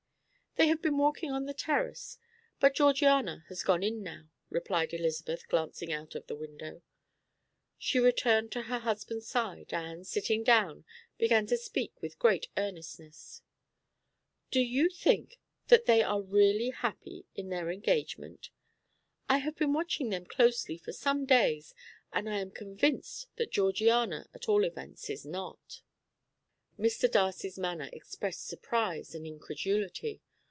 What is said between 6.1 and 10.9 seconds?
of the window. She returned to her husband's side, and, sitting down,